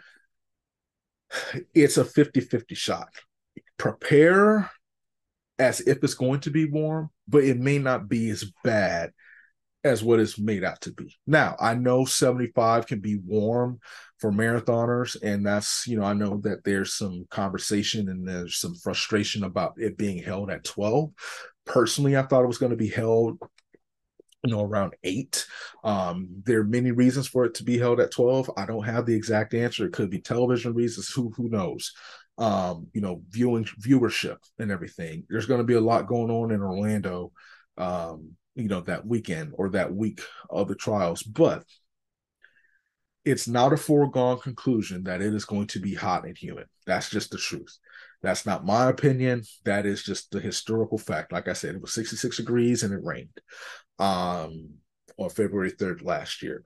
it's 1.75 1.97
a 1.97 2.05
50 2.05 2.41
50 2.41 2.75
shot. 2.75 3.09
Prepare 3.77 4.71
as 5.59 5.81
if 5.81 6.03
it's 6.03 6.15
going 6.15 6.41
to 6.41 6.51
be 6.51 6.67
warm, 6.67 7.11
but 7.27 7.45
it 7.45 7.59
may 7.59 7.79
not 7.79 8.09
be 8.09 8.31
as 8.31 8.45
bad 8.65 9.13
as 9.85 10.03
what 10.03 10.21
it's 10.21 10.39
made 10.39 10.65
out 10.65 10.81
to 10.83 10.93
be. 10.93 11.17
Now, 11.27 11.57
I 11.61 11.75
know 11.75 12.05
75 12.05 12.87
can 12.87 13.01
be 13.01 13.17
warm 13.17 13.79
for 14.19 14.33
marathoners, 14.33 15.17
and 15.23 15.47
that's, 15.47 15.87
you 15.87 15.99
know, 15.99 16.05
I 16.05 16.15
know 16.15 16.41
that 16.43 16.65
there's 16.65 16.95
some 16.95 17.27
conversation 17.31 18.09
and 18.09 18.27
there's 18.27 18.57
some 18.57 18.75
frustration 18.75 19.45
about 19.45 19.75
it 19.77 19.97
being 19.97 20.23
held 20.23 20.51
at 20.51 20.65
12. 20.65 21.13
Personally, 21.65 22.17
I 22.17 22.23
thought 22.23 22.43
it 22.45 22.49
was 22.49 22.59
going 22.59 22.71
to 22.71 22.77
be 22.77 22.89
held 22.89 23.39
you 24.45 24.53
know 24.53 24.63
around 24.63 24.95
eight. 25.03 25.47
Um 25.85 26.29
there 26.45 26.61
are 26.61 26.65
many 26.65 26.93
reasons 26.93 27.27
for 27.27 27.45
it 27.45 27.55
to 27.55 27.65
be 27.65 27.77
held 27.77 27.99
at 27.99 28.13
12 28.13 28.51
i 28.57 28.65
don't 28.67 28.85
have 28.85 29.05
the 29.05 29.15
exact 29.15 29.53
answer. 29.55 29.87
It 29.87 29.93
could 29.93 30.11
be 30.11 30.21
television 30.21 30.75
reasons. 30.75 31.09
Who 31.11 31.33
who 31.37 31.49
knows? 31.49 31.93
Um 32.39 32.87
you 32.93 33.01
know 33.01 33.23
viewing 33.31 33.65
viewership 33.65 34.37
and 34.59 34.71
everything. 34.71 35.25
There's 35.29 35.47
going 35.47 35.59
to 35.59 35.65
be 35.65 35.75
a 35.75 35.81
lot 35.81 36.07
going 36.07 36.31
on 36.31 36.53
in 36.53 36.63
orlando 36.63 37.33
um 37.77 38.37
you 38.59 38.69
know 38.69 38.81
that 38.83 39.07
weekend 39.07 39.55
or 39.57 39.71
that 39.71 39.95
week 39.95 40.21
of 40.51 40.69
the 40.69 40.75
trials 40.75 41.23
but 41.23 41.65
it's 43.29 43.47
not 43.47 43.75
a 43.75 43.77
foregone 43.77 44.39
conclusion 44.39 45.05
that 45.05 45.21
it 45.21 45.35
is 45.35 45.45
going 45.45 45.67
to 45.67 45.81
be 45.81 45.95
hot 45.95 46.25
and 46.25 46.37
humid. 46.37 46.67
That's 46.87 47.11
just 47.11 47.31
the 47.31 47.37
truth. 47.37 47.79
That's 48.23 48.47
not 48.47 48.65
my 48.65 48.89
opinion. 48.89 49.43
That 49.67 49.85
is 49.85 50.03
just 50.03 50.31
the 50.31 50.41
historical 50.41 50.97
fact. 50.97 51.31
Like 51.31 51.47
i 51.47 51.53
said 51.53 51.75
it 51.75 51.83
was 51.83 51.93
66 51.93 52.39
degrees 52.39 52.83
and 52.83 52.95
it 52.95 53.05
rained 53.05 53.39
um, 53.99 54.71
on 55.19 55.29
February 55.29 55.73
3rd 55.73 56.03
last 56.05 56.43
year. 56.43 56.63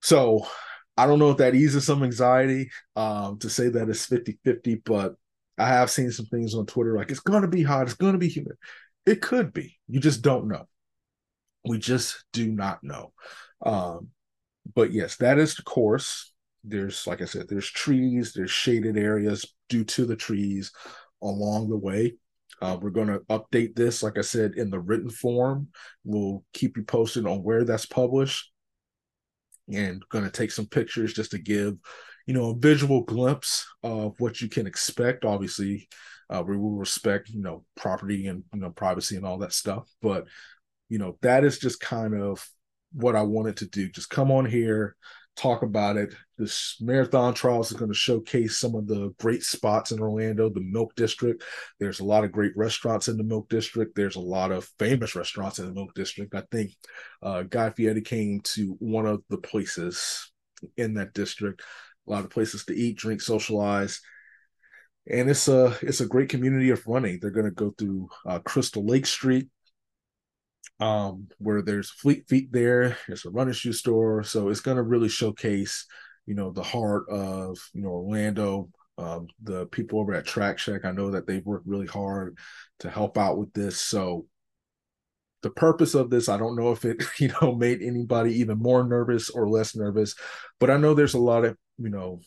So 0.00 0.46
I 0.96 1.06
don't 1.06 1.18
know 1.18 1.30
if 1.30 1.36
that 1.38 1.54
eases 1.54 1.84
some 1.84 2.02
anxiety 2.02 2.70
um, 2.96 3.38
to 3.40 3.50
say 3.50 3.68
that 3.68 3.90
it's 3.90 4.06
50 4.06 4.38
50, 4.44 4.76
but 4.76 5.14
I 5.58 5.68
have 5.68 5.90
seen 5.90 6.10
some 6.10 6.26
things 6.26 6.54
on 6.54 6.64
Twitter 6.64 6.96
like 6.96 7.10
it's 7.10 7.20
going 7.20 7.42
to 7.42 7.48
be 7.48 7.62
hot, 7.62 7.82
it's 7.82 7.94
going 7.94 8.12
to 8.12 8.18
be 8.18 8.28
humid. 8.28 8.56
It 9.08 9.22
could 9.22 9.54
be. 9.54 9.78
You 9.88 10.00
just 10.00 10.20
don't 10.20 10.48
know. 10.48 10.68
We 11.64 11.78
just 11.78 12.24
do 12.34 12.52
not 12.52 12.84
know. 12.84 13.14
Um, 13.64 14.08
but 14.74 14.92
yes, 14.92 15.16
that 15.16 15.38
is 15.38 15.54
the 15.54 15.62
course. 15.62 16.30
There's, 16.62 17.06
like 17.06 17.22
I 17.22 17.24
said, 17.24 17.48
there's 17.48 17.70
trees, 17.70 18.34
there's 18.34 18.50
shaded 18.50 18.98
areas 18.98 19.54
due 19.70 19.84
to 19.84 20.04
the 20.04 20.14
trees 20.14 20.72
along 21.22 21.70
the 21.70 21.76
way. 21.78 22.16
Uh, 22.60 22.76
we're 22.78 22.90
going 22.90 23.08
to 23.08 23.20
update 23.30 23.74
this, 23.74 24.02
like 24.02 24.18
I 24.18 24.22
said, 24.22 24.54
in 24.56 24.68
the 24.68 24.80
written 24.80 25.08
form. 25.08 25.68
We'll 26.04 26.44
keep 26.52 26.76
you 26.76 26.82
posted 26.82 27.26
on 27.26 27.38
where 27.38 27.64
that's 27.64 27.86
published 27.86 28.52
and 29.72 30.02
going 30.10 30.24
to 30.24 30.30
take 30.30 30.50
some 30.50 30.66
pictures 30.66 31.14
just 31.14 31.30
to 31.30 31.38
give, 31.38 31.76
you 32.26 32.34
know, 32.34 32.50
a 32.50 32.58
visual 32.58 33.04
glimpse 33.04 33.66
of 33.82 34.16
what 34.18 34.42
you 34.42 34.48
can 34.50 34.66
expect. 34.66 35.24
Obviously, 35.24 35.88
uh, 36.30 36.42
we 36.46 36.56
will 36.56 36.76
respect, 36.76 37.30
you 37.30 37.40
know, 37.40 37.64
property 37.76 38.26
and, 38.26 38.44
you 38.52 38.60
know, 38.60 38.70
privacy 38.70 39.16
and 39.16 39.24
all 39.24 39.38
that 39.38 39.52
stuff. 39.52 39.88
But, 40.02 40.26
you 40.88 40.98
know, 40.98 41.18
that 41.22 41.44
is 41.44 41.58
just 41.58 41.80
kind 41.80 42.14
of 42.14 42.46
what 42.92 43.16
I 43.16 43.22
wanted 43.22 43.58
to 43.58 43.66
do. 43.66 43.88
Just 43.88 44.10
come 44.10 44.30
on 44.30 44.44
here, 44.44 44.96
talk 45.36 45.62
about 45.62 45.96
it. 45.96 46.14
This 46.36 46.76
marathon 46.80 47.34
trials 47.34 47.70
is 47.70 47.76
going 47.76 47.90
to 47.90 47.96
showcase 47.96 48.58
some 48.58 48.74
of 48.74 48.86
the 48.86 49.14
great 49.18 49.42
spots 49.42 49.90
in 49.90 50.00
Orlando, 50.00 50.48
the 50.48 50.60
Milk 50.60 50.94
District. 50.94 51.42
There's 51.78 52.00
a 52.00 52.04
lot 52.04 52.24
of 52.24 52.32
great 52.32 52.56
restaurants 52.56 53.08
in 53.08 53.16
the 53.16 53.24
Milk 53.24 53.48
District. 53.48 53.94
There's 53.94 54.16
a 54.16 54.20
lot 54.20 54.52
of 54.52 54.70
famous 54.78 55.14
restaurants 55.14 55.58
in 55.58 55.66
the 55.66 55.72
Milk 55.72 55.94
District. 55.94 56.34
I 56.34 56.42
think 56.50 56.72
uh, 57.22 57.42
Guy 57.42 57.70
Fieri 57.70 58.02
came 58.02 58.40
to 58.54 58.76
one 58.78 59.06
of 59.06 59.22
the 59.28 59.38
places 59.38 60.30
in 60.76 60.94
that 60.94 61.14
district. 61.14 61.62
A 62.06 62.10
lot 62.10 62.24
of 62.24 62.30
places 62.30 62.64
to 62.64 62.74
eat, 62.74 62.96
drink, 62.96 63.20
socialize. 63.20 64.00
And 65.10 65.30
it's 65.30 65.48
a 65.48 65.76
it's 65.80 66.00
a 66.00 66.06
great 66.06 66.28
community 66.28 66.70
of 66.70 66.86
running. 66.86 67.18
They're 67.20 67.30
going 67.30 67.46
to 67.46 67.50
go 67.50 67.70
through 67.78 68.08
uh, 68.26 68.40
Crystal 68.40 68.84
Lake 68.84 69.06
Street, 69.06 69.48
um, 70.80 71.28
where 71.38 71.62
there's 71.62 71.90
Fleet 71.90 72.28
Feet 72.28 72.52
there. 72.52 72.96
There's 73.06 73.24
a 73.24 73.30
running 73.30 73.54
shoe 73.54 73.72
store, 73.72 74.22
so 74.22 74.48
it's 74.48 74.60
going 74.60 74.76
to 74.76 74.82
really 74.82 75.08
showcase, 75.08 75.86
you 76.26 76.34
know, 76.34 76.50
the 76.50 76.62
heart 76.62 77.08
of 77.08 77.58
you 77.72 77.82
know 77.82 77.90
Orlando. 77.90 78.70
Um, 78.98 79.28
the 79.40 79.66
people 79.66 80.00
over 80.00 80.12
at 80.12 80.26
Track 80.26 80.58
Shack, 80.58 80.84
I 80.84 80.90
know 80.90 81.12
that 81.12 81.26
they've 81.26 81.46
worked 81.46 81.68
really 81.68 81.86
hard 81.86 82.36
to 82.80 82.90
help 82.90 83.16
out 83.16 83.38
with 83.38 83.52
this. 83.52 83.80
So 83.80 84.26
the 85.42 85.50
purpose 85.50 85.94
of 85.94 86.10
this, 86.10 86.28
I 86.28 86.36
don't 86.36 86.56
know 86.56 86.72
if 86.72 86.84
it 86.84 87.02
you 87.18 87.30
know 87.40 87.54
made 87.54 87.82
anybody 87.82 88.40
even 88.40 88.58
more 88.58 88.84
nervous 88.84 89.30
or 89.30 89.48
less 89.48 89.76
nervous, 89.76 90.14
but 90.58 90.70
I 90.70 90.76
know 90.76 90.94
there's 90.94 91.14
a 91.14 91.20
lot 91.20 91.44
of 91.44 91.56
you 91.78 91.90
know 91.90 92.20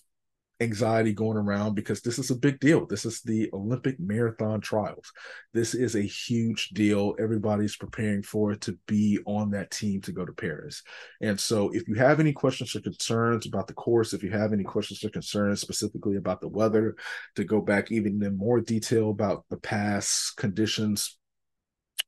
anxiety 0.61 1.11
going 1.11 1.37
around 1.37 1.75
because 1.75 2.01
this 2.01 2.19
is 2.19 2.31
a 2.31 2.35
big 2.35 2.59
deal. 2.59 2.85
This 2.85 3.05
is 3.05 3.21
the 3.21 3.49
Olympic 3.51 3.99
marathon 3.99 4.61
trials. 4.61 5.11
This 5.53 5.73
is 5.73 5.95
a 5.95 6.01
huge 6.01 6.69
deal. 6.69 7.15
Everybody's 7.19 7.75
preparing 7.75 8.21
for 8.21 8.51
it 8.51 8.61
to 8.61 8.77
be 8.87 9.19
on 9.25 9.51
that 9.51 9.71
team 9.71 10.01
to 10.01 10.11
go 10.11 10.25
to 10.25 10.33
Paris. 10.33 10.83
And 11.21 11.39
so, 11.39 11.69
if 11.73 11.87
you 11.87 11.95
have 11.95 12.19
any 12.19 12.31
questions 12.31 12.75
or 12.75 12.81
concerns 12.81 13.47
about 13.47 13.67
the 13.67 13.73
course, 13.73 14.13
if 14.13 14.23
you 14.23 14.29
have 14.31 14.53
any 14.53 14.63
questions 14.63 15.03
or 15.03 15.09
concerns 15.09 15.61
specifically 15.61 16.17
about 16.17 16.41
the 16.41 16.47
weather, 16.47 16.95
to 17.35 17.43
go 17.43 17.61
back 17.61 17.91
even 17.91 18.21
in 18.23 18.37
more 18.37 18.61
detail 18.61 19.09
about 19.09 19.45
the 19.49 19.57
past 19.57 20.37
conditions 20.37 21.17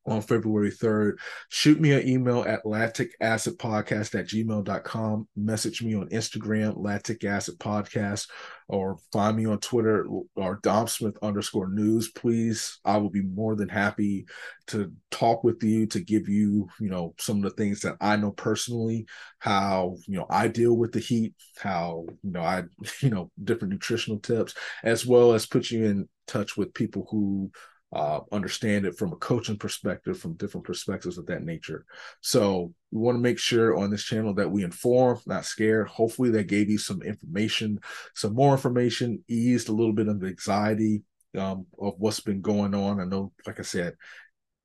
on 0.06 0.20
February 0.20 0.70
3rd. 0.70 1.14
Shoot 1.48 1.80
me 1.80 1.92
an 1.92 2.06
email 2.06 2.44
at 2.46 2.64
lacticacidpodcast 2.64 4.18
at 4.18 4.26
gmail.com. 4.26 5.28
Message 5.36 5.82
me 5.82 5.94
on 5.94 6.08
Instagram, 6.08 6.74
lactic 6.76 7.24
acid 7.24 7.58
podcast, 7.58 8.28
or 8.68 8.98
find 9.12 9.36
me 9.36 9.46
on 9.46 9.58
Twitter 9.58 10.06
or 10.36 10.60
Dom 10.62 10.88
Smith 10.88 11.16
underscore 11.22 11.68
news. 11.68 12.10
Please, 12.10 12.80
I 12.84 12.98
will 12.98 13.10
be 13.10 13.22
more 13.22 13.56
than 13.56 13.68
happy 13.68 14.26
to 14.68 14.92
talk 15.10 15.44
with 15.44 15.62
you, 15.62 15.86
to 15.86 16.00
give 16.00 16.28
you, 16.28 16.68
you 16.80 16.90
know, 16.90 17.14
some 17.18 17.38
of 17.38 17.42
the 17.44 17.50
things 17.50 17.80
that 17.80 17.96
I 18.00 18.16
know 18.16 18.30
personally, 18.30 19.06
how, 19.38 19.96
you 20.06 20.16
know, 20.18 20.26
I 20.28 20.48
deal 20.48 20.74
with 20.76 20.92
the 20.92 21.00
heat, 21.00 21.34
how, 21.58 22.06
you 22.22 22.30
know, 22.30 22.42
I, 22.42 22.64
you 23.00 23.10
know, 23.10 23.30
different 23.42 23.72
nutritional 23.72 24.18
tips, 24.18 24.54
as 24.82 25.06
well 25.06 25.32
as 25.32 25.46
put 25.46 25.70
you 25.70 25.84
in 25.84 26.08
touch 26.26 26.56
with 26.56 26.74
people 26.74 27.06
who 27.10 27.50
uh, 27.94 28.20
understand 28.32 28.86
it 28.86 28.98
from 28.98 29.12
a 29.12 29.16
coaching 29.16 29.56
perspective, 29.56 30.18
from 30.18 30.34
different 30.34 30.66
perspectives 30.66 31.16
of 31.16 31.26
that 31.26 31.44
nature. 31.44 31.86
So 32.20 32.72
we 32.90 33.00
want 33.00 33.16
to 33.16 33.22
make 33.22 33.38
sure 33.38 33.76
on 33.76 33.90
this 33.90 34.02
channel 34.02 34.34
that 34.34 34.50
we 34.50 34.64
inform, 34.64 35.20
not 35.26 35.44
scare. 35.44 35.84
Hopefully, 35.84 36.30
that 36.30 36.48
gave 36.48 36.68
you 36.68 36.78
some 36.78 37.02
information, 37.02 37.78
some 38.14 38.34
more 38.34 38.52
information, 38.52 39.22
eased 39.28 39.68
a 39.68 39.72
little 39.72 39.92
bit 39.92 40.08
of 40.08 40.18
the 40.18 40.26
anxiety 40.26 41.02
um, 41.38 41.66
of 41.78 41.94
what's 41.98 42.20
been 42.20 42.40
going 42.40 42.74
on. 42.74 43.00
I 43.00 43.04
know, 43.04 43.32
like 43.46 43.60
I 43.60 43.62
said, 43.64 43.94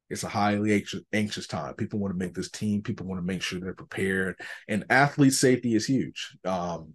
it's 0.10 0.24
a 0.24 0.30
highly 0.30 0.74
anxious, 0.74 1.02
anxious 1.14 1.46
time. 1.46 1.76
People 1.76 2.00
want 2.00 2.14
to 2.14 2.18
make 2.18 2.34
this 2.34 2.50
team. 2.50 2.82
People 2.82 3.06
want 3.06 3.20
to 3.20 3.26
make 3.26 3.44
sure 3.44 3.60
they're 3.60 3.74
prepared, 3.74 4.40
and 4.68 4.86
athlete 4.90 5.34
safety 5.34 5.76
is 5.76 5.86
huge. 5.86 6.36
Um, 6.46 6.94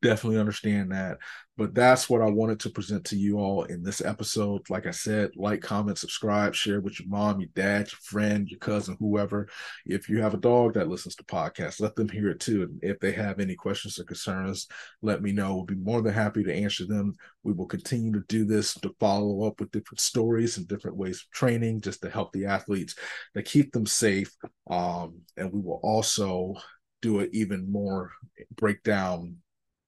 definitely 0.00 0.38
understand 0.38 0.92
that. 0.92 1.18
But 1.56 1.72
that's 1.72 2.10
what 2.10 2.20
I 2.20 2.28
wanted 2.28 2.58
to 2.60 2.70
present 2.70 3.04
to 3.06 3.16
you 3.16 3.38
all 3.38 3.62
in 3.64 3.82
this 3.84 4.00
episode. 4.00 4.68
Like 4.68 4.86
I 4.86 4.90
said, 4.90 5.30
like, 5.36 5.60
comment, 5.62 5.98
subscribe, 5.98 6.54
share 6.54 6.80
with 6.80 6.98
your 6.98 7.08
mom, 7.08 7.40
your 7.40 7.50
dad, 7.54 7.92
your 7.92 7.98
friend, 8.02 8.48
your 8.48 8.58
cousin, 8.58 8.96
whoever. 8.98 9.48
If 9.86 10.08
you 10.08 10.20
have 10.20 10.34
a 10.34 10.38
dog 10.38 10.74
that 10.74 10.88
listens 10.88 11.14
to 11.16 11.24
podcasts, 11.24 11.80
let 11.80 11.94
them 11.94 12.08
hear 12.08 12.30
it 12.30 12.40
too. 12.40 12.62
And 12.62 12.80
if 12.82 12.98
they 12.98 13.12
have 13.12 13.38
any 13.38 13.54
questions 13.54 14.00
or 14.00 14.04
concerns, 14.04 14.66
let 15.00 15.22
me 15.22 15.30
know. 15.30 15.54
We'll 15.54 15.64
be 15.64 15.76
more 15.76 16.02
than 16.02 16.12
happy 16.12 16.42
to 16.42 16.54
answer 16.54 16.86
them. 16.86 17.14
We 17.44 17.52
will 17.52 17.66
continue 17.66 18.12
to 18.14 18.24
do 18.28 18.44
this 18.44 18.74
to 18.74 18.94
follow 18.98 19.46
up 19.46 19.60
with 19.60 19.70
different 19.70 20.00
stories 20.00 20.56
and 20.56 20.66
different 20.66 20.96
ways 20.96 21.18
of 21.18 21.30
training 21.30 21.82
just 21.82 22.02
to 22.02 22.10
help 22.10 22.32
the 22.32 22.46
athletes 22.46 22.96
to 23.36 23.42
keep 23.44 23.72
them 23.72 23.86
safe. 23.86 24.34
Um, 24.68 25.20
and 25.36 25.52
we 25.52 25.60
will 25.60 25.80
also 25.84 26.54
do 27.00 27.20
it 27.20 27.30
even 27.32 27.70
more 27.70 28.10
breakdown 28.56 29.36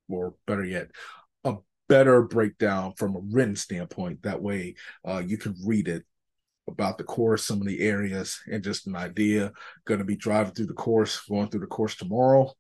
or 0.09 0.35
better 0.47 0.65
yet, 0.65 0.89
a 1.45 1.57
better 1.89 2.23
breakdown 2.23 2.95
from 2.97 3.17
a 3.17 3.21
written 3.21 3.57
standpoint. 3.57 4.23
That 4.23 4.43
way, 4.43 4.75
uh, 5.07 5.23
you 5.27 5.39
can 5.39 5.55
read 5.65 5.89
it 5.89 6.05
about 6.69 6.99
the 6.99 7.05
course, 7.05 7.45
some 7.45 7.61
of 7.61 7.67
the 7.67 7.81
areas, 7.81 8.41
and 8.51 8.63
just 8.63 8.87
an 8.87 8.97
idea. 8.97 9.53
Going 9.85 9.99
to 9.99 10.05
be 10.05 10.17
driving 10.17 10.53
through 10.53 10.67
the 10.67 10.75
course, 10.75 11.21
going 11.29 11.49
through 11.49 11.61
the 11.61 11.67
course 11.67 11.97
tomorrow, 11.97 12.53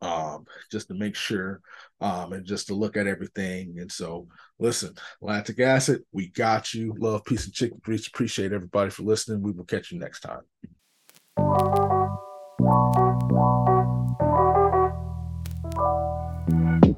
um, 0.00 0.44
just 0.70 0.88
to 0.88 0.94
make 0.94 1.14
sure, 1.14 1.60
um, 2.00 2.32
and 2.32 2.44
just 2.44 2.68
to 2.68 2.74
look 2.74 2.96
at 2.96 3.06
everything. 3.06 3.78
And 3.78 3.90
so, 3.90 4.28
listen, 4.58 4.94
lactic 5.20 5.60
acid, 5.60 6.02
we 6.12 6.28
got 6.28 6.74
you. 6.74 6.94
Love, 6.98 7.24
peace, 7.24 7.44
and 7.44 7.54
chicken 7.54 7.80
grease. 7.82 8.06
Appreciate 8.06 8.52
everybody 8.52 8.90
for 8.90 9.02
listening. 9.02 9.42
We 9.42 9.52
will 9.52 9.64
catch 9.64 9.90
you 9.92 9.98
next 9.98 10.20
time. 10.20 10.42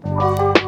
Música 0.04 0.63